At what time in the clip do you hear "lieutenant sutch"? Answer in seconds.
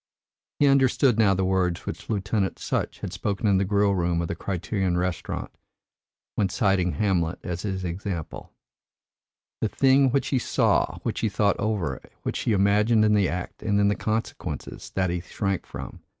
2.09-3.01